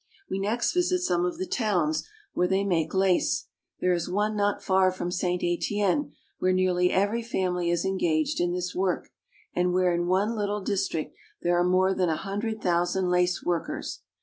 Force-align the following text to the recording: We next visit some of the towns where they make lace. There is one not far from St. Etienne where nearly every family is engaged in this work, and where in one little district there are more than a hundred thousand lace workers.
We 0.31 0.39
next 0.39 0.73
visit 0.73 1.01
some 1.03 1.25
of 1.25 1.37
the 1.37 1.45
towns 1.45 2.09
where 2.33 2.47
they 2.47 2.63
make 2.63 2.95
lace. 2.95 3.45
There 3.81 3.93
is 3.93 4.09
one 4.09 4.35
not 4.35 4.63
far 4.63 4.91
from 4.91 5.11
St. 5.11 5.43
Etienne 5.43 6.13
where 6.39 6.51
nearly 6.53 6.91
every 6.91 7.21
family 7.21 7.69
is 7.69 7.85
engaged 7.85 8.39
in 8.41 8.51
this 8.51 8.73
work, 8.73 9.09
and 9.53 9.73
where 9.73 9.93
in 9.93 10.07
one 10.07 10.35
little 10.35 10.61
district 10.63 11.13
there 11.43 11.55
are 11.55 11.63
more 11.63 11.93
than 11.93 12.09
a 12.09 12.15
hundred 12.17 12.63
thousand 12.63 13.09
lace 13.09 13.43
workers. 13.43 13.99